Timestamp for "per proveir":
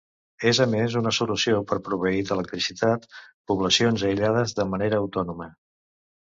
1.73-2.23